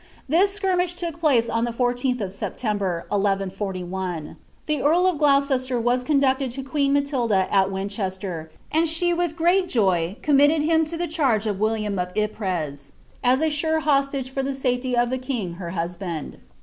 [0.27, 4.35] This skirmish took place on the 14th of September, 1141.
[4.65, 9.35] The earl of Gloucester was conducted to queen Matilda at Win chester, and she with
[9.35, 12.93] great joy committed him to the charge of William of Tpres,
[13.23, 16.39] as a sure hostage for the safety of the king her husband.